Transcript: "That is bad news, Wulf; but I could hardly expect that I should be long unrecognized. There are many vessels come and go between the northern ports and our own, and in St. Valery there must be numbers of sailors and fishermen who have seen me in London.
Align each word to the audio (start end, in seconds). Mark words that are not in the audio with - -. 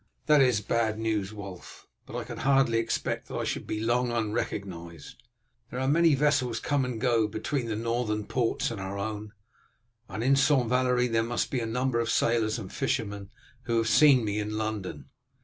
"That 0.25 0.41
is 0.41 0.61
bad 0.61 0.97
news, 0.97 1.31
Wulf; 1.31 1.87
but 2.07 2.15
I 2.17 2.23
could 2.23 2.39
hardly 2.39 2.79
expect 2.79 3.27
that 3.27 3.35
I 3.37 3.43
should 3.43 3.67
be 3.67 3.79
long 3.79 4.11
unrecognized. 4.11 5.21
There 5.69 5.79
are 5.79 5.87
many 5.87 6.15
vessels 6.15 6.59
come 6.59 6.83
and 6.83 6.99
go 6.99 7.27
between 7.27 7.67
the 7.67 7.75
northern 7.75 8.25
ports 8.25 8.71
and 8.71 8.81
our 8.81 8.97
own, 8.97 9.31
and 10.09 10.23
in 10.23 10.35
St. 10.35 10.67
Valery 10.67 11.05
there 11.05 11.21
must 11.21 11.51
be 11.51 11.63
numbers 11.65 12.01
of 12.07 12.11
sailors 12.11 12.57
and 12.57 12.73
fishermen 12.73 13.29
who 13.65 13.77
have 13.77 13.87
seen 13.87 14.25
me 14.25 14.39
in 14.39 14.57
London. 14.57 15.11